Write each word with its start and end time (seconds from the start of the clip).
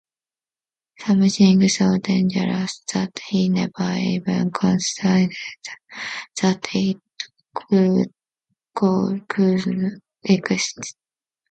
Something 0.97 1.69
so 1.69 1.95
dangerous 1.99 2.81
that 2.91 3.19
he 3.27 3.49
never 3.49 3.93
even 3.97 4.49
considered 4.49 5.35
that 6.41 6.65
it 6.73 8.11
could 8.73 10.01
exist. 10.23 10.95